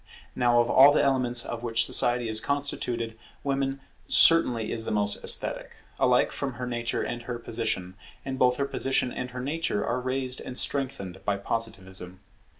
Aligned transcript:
Now 0.35 0.59
of 0.59 0.67
all 0.67 0.91
the 0.93 1.03
elements 1.03 1.45
of 1.45 1.61
which 1.61 1.85
society 1.85 2.27
is 2.27 2.39
constituted, 2.39 3.15
Woman 3.43 3.81
certainly 4.07 4.71
is 4.71 4.83
the 4.85 4.89
most 4.89 5.23
esthetic, 5.23 5.75
alike 5.99 6.31
from 6.31 6.53
her 6.53 6.65
nature 6.65 7.03
and 7.03 7.21
her 7.21 7.37
position; 7.37 7.93
and 8.25 8.39
both 8.39 8.55
her 8.55 8.65
position 8.65 9.13
and 9.13 9.29
her 9.29 9.41
nature 9.41 9.85
are 9.85 10.01
raised 10.01 10.41
and 10.41 10.57
strengthened 10.57 11.23
by 11.23 11.37
Positivism. 11.37 12.19